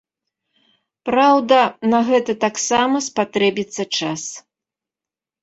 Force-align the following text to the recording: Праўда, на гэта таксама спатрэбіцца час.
Праўда, 1.09 1.59
на 1.91 1.99
гэта 2.07 2.31
таксама 2.47 3.03
спатрэбіцца 3.09 3.83
час. 4.01 4.21